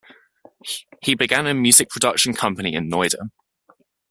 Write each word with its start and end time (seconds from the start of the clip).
He 1.03 1.13
began 1.13 1.45
a 1.45 1.53
music 1.53 1.89
production 1.89 2.33
company 2.33 2.73
in 2.73 2.89
Noida. 2.89 3.29